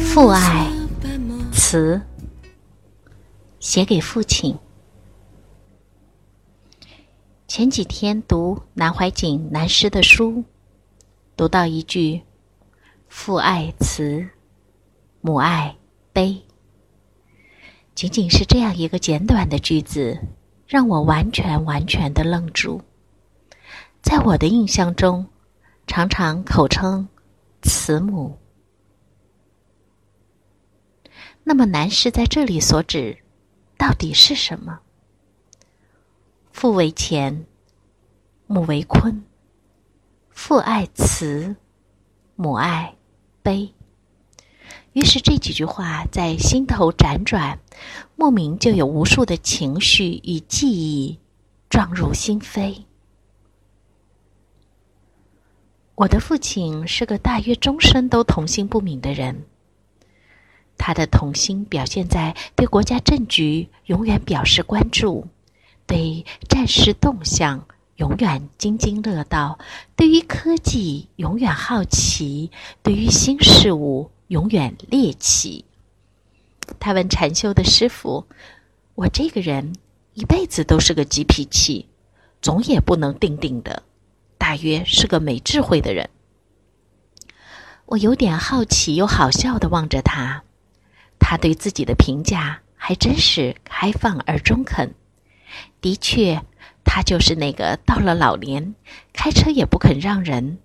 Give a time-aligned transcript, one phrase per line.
[0.00, 0.70] 父爱
[1.52, 2.00] 词
[3.58, 4.56] 写给父亲。
[7.48, 10.44] 前几天读南怀瑾南师的书，
[11.36, 12.22] 读到一句
[13.08, 14.24] “父爱慈，
[15.20, 15.76] 母爱
[16.12, 16.40] 悲”，
[17.96, 20.16] 仅仅是这样一个简短的句子，
[20.66, 22.80] 让我完全完全的愣住。
[24.00, 25.26] 在我的印象中，
[25.88, 27.08] 常常口称
[27.62, 28.38] 慈母。
[31.42, 33.18] 那么，男士在这里所指，
[33.76, 34.80] 到底是什么？
[36.52, 37.44] 父为乾，
[38.46, 39.24] 母为坤。
[40.30, 41.56] 父爱慈，
[42.36, 42.94] 母爱
[43.42, 43.74] 悲。
[44.92, 47.58] 于是这几句话在心头辗转，
[48.16, 51.18] 莫名就有无数的情绪与记忆
[51.68, 52.84] 撞入心扉。
[55.94, 59.44] 我的父亲是个大约终身都童心不泯的人。
[60.82, 65.26] 他的童心表现在对国家政局永远表示关注，
[65.86, 67.66] 对战事动向
[67.96, 69.58] 永远津津乐道，
[69.94, 72.50] 对于科技永远好奇，
[72.82, 75.66] 对于新事物永远猎奇。
[76.78, 78.26] 他问禅修的师傅
[78.96, 79.74] ：“我这个人
[80.14, 81.86] 一辈子都是个急脾气，
[82.40, 83.82] 总也不能定定的，
[84.38, 86.08] 大约是个没智慧的人。”
[87.84, 90.42] 我有点好奇又好笑的望着他。
[91.20, 94.92] 他对自己的评价还真是开放而中肯。
[95.80, 96.42] 的确，
[96.84, 98.74] 他就是那个到了老年，
[99.12, 100.58] 开车也不肯让人，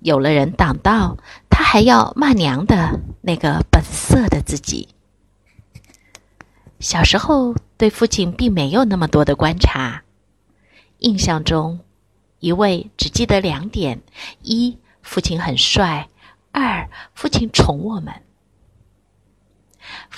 [0.00, 1.16] 有了人挡道，
[1.50, 4.88] 他还要骂娘的那个本色的自己。
[6.80, 10.02] 小时候对父亲并没有那么多的观察，
[10.98, 11.80] 印象中，
[12.40, 14.02] 一位只记得两点：
[14.42, 16.08] 一，父亲很帅；
[16.52, 18.12] 二，父亲宠我们。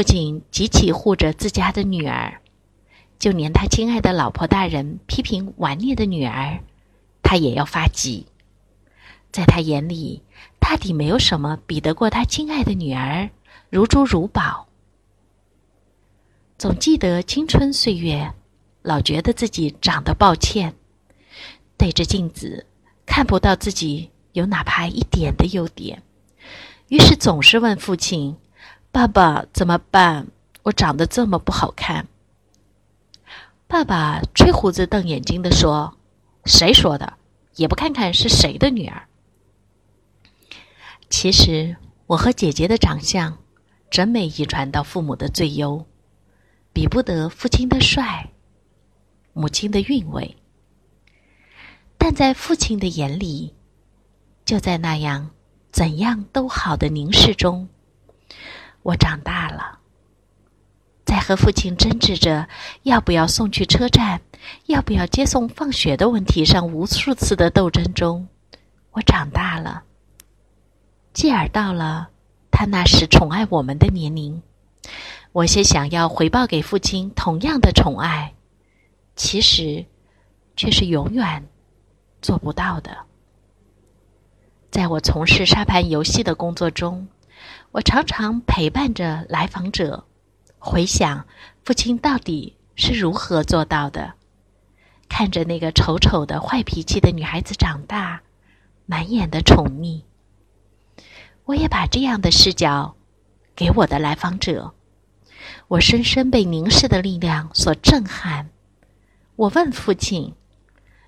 [0.00, 2.40] 父亲极其护着自家的女儿，
[3.18, 6.60] 就连他亲爱的老婆大人批评顽劣的女儿，
[7.22, 8.24] 他也要发急。
[9.30, 10.22] 在他眼里，
[10.58, 13.28] 大抵没有什么比得过他亲爱的女儿
[13.68, 14.68] 如珠如宝。
[16.56, 18.32] 总记得青春岁月，
[18.80, 20.74] 老觉得自己长得抱歉，
[21.76, 22.64] 对着镜子
[23.04, 26.02] 看不到自己有哪怕一点的优点，
[26.88, 28.34] 于是总是问父亲。
[28.92, 30.26] 爸爸怎么办？
[30.64, 32.08] 我长得这么不好看。
[33.66, 35.96] 爸爸吹胡子瞪眼睛的说
[36.44, 37.14] ：“谁说的？
[37.54, 39.06] 也不看看是谁的女儿。”
[41.08, 43.38] 其实我和姐姐的长相，
[43.90, 45.86] 真没遗传到父母的最优，
[46.72, 48.30] 比不得父亲的帅，
[49.32, 50.36] 母亲的韵味。
[51.96, 53.54] 但在父亲的眼里，
[54.44, 55.30] 就在那样
[55.70, 57.68] 怎样都好的凝视中。
[58.82, 59.78] 我长大了，
[61.04, 62.48] 在和父亲争执着
[62.82, 64.22] 要不要送去车站、
[64.66, 68.26] 要不要接送放学的问题上无数次的斗争中，
[68.92, 69.82] 我长大了。
[71.12, 72.08] 继而到了
[72.50, 74.42] 他那时宠爱我们的年龄，
[75.32, 78.32] 我些想要回报给父亲同样的宠爱，
[79.14, 79.84] 其实
[80.56, 81.46] 却是永远
[82.22, 82.96] 做不到的。
[84.70, 87.06] 在我从事沙盘游戏的工作中。
[87.72, 90.04] 我常常陪伴着来访者，
[90.58, 91.26] 回想
[91.64, 94.14] 父亲到底是如何做到的，
[95.08, 98.22] 看着那个丑丑的坏脾气的女孩子长大，
[98.86, 100.02] 满眼的宠溺。
[101.44, 102.96] 我也把这样的视角
[103.54, 104.74] 给我的来访者，
[105.68, 108.50] 我深深被凝视的力量所震撼。
[109.36, 110.34] 我问父亲：“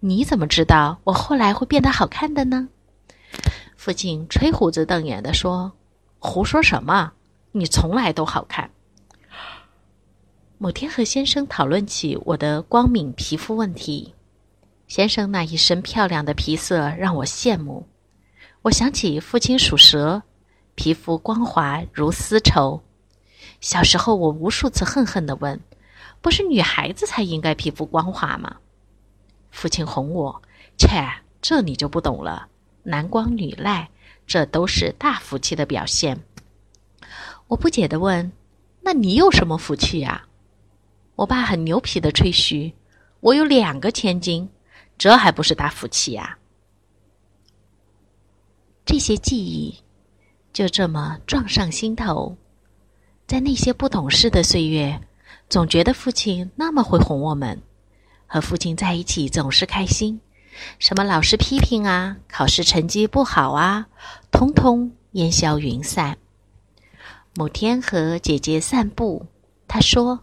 [0.00, 2.68] 你怎么知道我后来会变得好看的呢？”
[3.76, 5.72] 父亲吹胡子瞪眼的说。
[6.26, 7.12] 胡说什么？
[7.52, 8.70] 你从来都好看。
[10.56, 14.14] 某天和先生讨论起我的光敏皮肤问题，
[14.88, 17.86] 先生那一身漂亮的皮色让我羡慕。
[18.62, 20.22] 我想起父亲属蛇，
[20.74, 22.82] 皮肤光滑如丝绸。
[23.60, 25.60] 小时候我无数次恨恨的问
[26.22, 28.56] ：“不是女孩子才应该皮肤光滑吗？”
[29.52, 30.42] 父亲哄我
[30.78, 31.06] ：“切，
[31.42, 32.48] 这你就不懂了，
[32.82, 33.90] 男光女赖。”
[34.26, 36.18] 这都是大福气的表现，
[37.46, 38.32] 我不解的问
[38.80, 40.26] ：“那你有什么福气呀？”
[41.16, 42.74] 我爸很牛皮的吹嘘
[43.20, 44.48] ：“我有两个千金，
[44.96, 46.38] 这还不是大福气呀？”
[48.84, 49.74] 这些记忆
[50.52, 52.36] 就这么撞上心头，
[53.26, 55.00] 在那些不懂事的岁月，
[55.48, 57.62] 总觉得父亲那么会哄我们，
[58.26, 60.20] 和父亲在一起总是开心。
[60.78, 63.86] 什么老师批评啊，考试成绩不好啊，
[64.30, 66.18] 通通烟消云散。
[67.34, 69.26] 某天和姐姐散步，
[69.66, 70.20] 她说，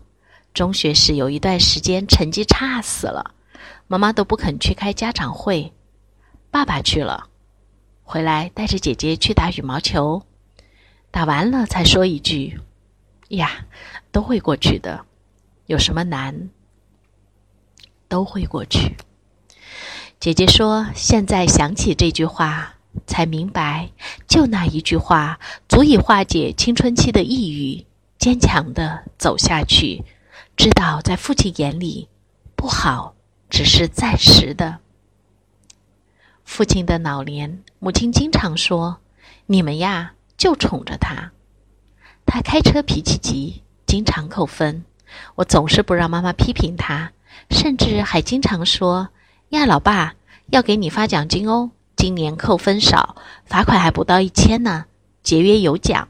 [0.53, 3.33] 中学时有一段时间成绩差死了，
[3.87, 5.73] 妈妈都不肯去开家长会，
[6.49, 7.27] 爸爸去了，
[8.03, 10.23] 回来带着姐姐去打羽毛球，
[11.11, 12.59] 打完了才说一句
[13.29, 13.65] ：“呀，
[14.11, 15.05] 都会过去的，
[15.65, 16.49] 有什么难？
[18.07, 18.95] 都会过去。”
[20.21, 22.75] 姐姐说：“现在想起这句话，
[23.07, 23.89] 才明白，
[24.27, 27.87] 就那一句话，足以化解青春期的抑郁。
[28.19, 30.03] 坚强的走下去，
[30.55, 32.07] 知道在父亲眼里，
[32.55, 33.15] 不好
[33.49, 34.77] 只是暂时的。
[36.45, 38.99] 父亲的老年，母亲经常说
[39.47, 41.31] ：‘你们呀，就宠着他。’
[42.27, 44.85] 他开车脾气急，经常扣分。
[45.33, 47.11] 我总是不让妈妈批评他，
[47.49, 49.09] 甚至还经常说。”
[49.51, 50.15] 呀，老爸，
[50.47, 51.71] 要给你发奖金哦！
[51.97, 54.85] 今年扣分少，罚款还不到一千呢，
[55.23, 56.07] 节约有奖。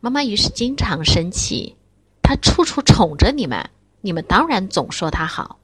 [0.00, 1.76] 妈妈于是经常生气，
[2.22, 3.70] 他处处宠着你们，
[4.00, 5.60] 你们当然总说他好。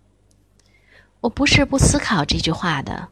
[1.20, 3.08] 我不是不思考这句话的，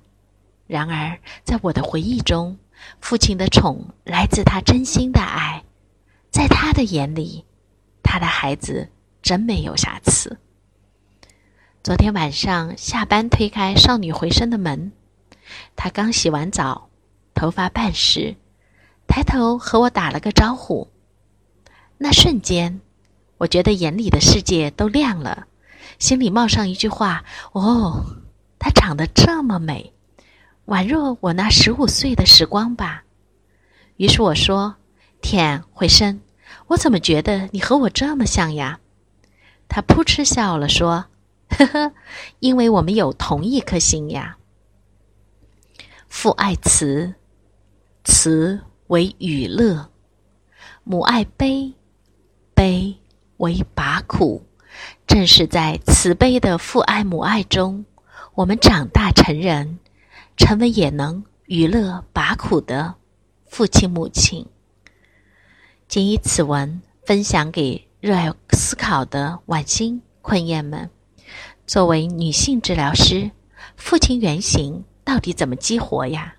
[0.69, 2.57] 然而在我的回忆中，
[3.01, 5.65] 父亲的宠来自他真心的爱，
[6.31, 7.45] 在他的眼里，
[8.01, 8.89] 他的孩子
[9.21, 10.39] 真没有瑕疵。
[11.83, 14.93] 昨天晚上下班推开少女回声的门，
[15.77, 16.91] 她刚洗完澡，
[17.33, 18.37] 头发半湿，
[19.07, 20.89] 抬头和我打了个招呼。
[21.97, 22.83] 那瞬间，
[23.39, 25.47] 我觉得眼里的世界都亮了，
[25.99, 28.05] 心里冒上一句话：“哦，
[28.59, 29.95] 她长得这么美，
[30.67, 33.05] 宛若我那十五岁的时光吧。”
[33.97, 34.77] 于是我说
[35.23, 36.21] ：“天，回声，
[36.67, 38.81] 我怎么觉得你和我这么像呀？”
[39.67, 41.07] 她扑哧笑了，说。
[41.51, 41.93] 呵呵，
[42.39, 44.37] 因为我们有同一颗心呀。
[46.09, 47.15] 父爱慈，
[48.05, 49.89] 慈为与乐；
[50.85, 51.75] 母爱悲，
[52.55, 52.97] 悲
[53.37, 54.45] 为拔苦。
[55.07, 57.85] 正是在慈悲的父爱母爱中，
[58.35, 59.79] 我们长大成人，
[60.37, 62.95] 成为也能娱乐拔苦的
[63.47, 64.47] 父亲母亲。
[65.89, 70.89] 仅以此文分享给热爱思考的晚星困雁们。
[71.71, 73.31] 作为女性治疗师，
[73.77, 76.35] 父亲原型到底怎么激活呀？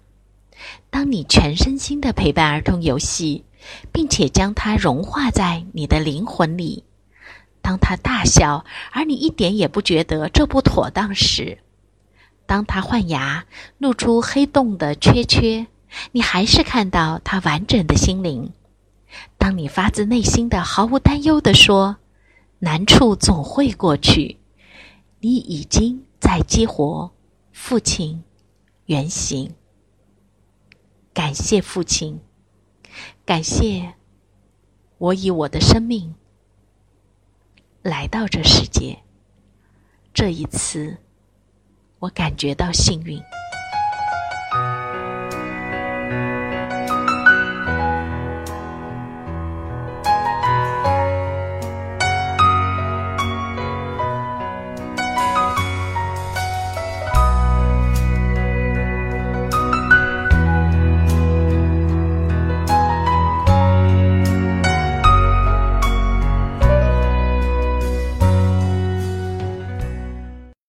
[0.89, 3.45] 当你全身心的陪伴儿童游戏，
[3.94, 6.83] 并且将它融化在你的灵魂里，
[7.62, 11.60] 当他大笑而你一点也不觉得这不妥当时，
[12.45, 13.45] 当他换牙
[13.78, 15.66] 露出黑洞的缺缺，
[16.12, 18.51] 你还是看到他完整的心灵。
[19.38, 21.95] 当你发自内心的毫无担忧的说
[22.60, 24.36] ：“难处总会过去。”
[25.23, 27.12] 你已经在激活
[27.51, 28.23] 父亲
[28.85, 29.53] 原型，
[31.13, 32.19] 感谢父亲，
[33.23, 33.94] 感谢
[34.97, 36.16] 我以我的生命
[37.83, 39.04] 来到这世界。
[40.11, 40.97] 这一次，
[41.99, 43.21] 我感觉到幸运。